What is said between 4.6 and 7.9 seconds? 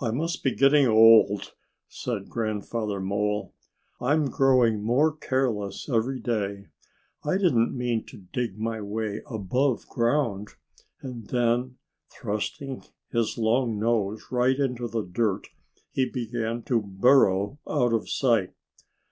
more careless every day. I didn't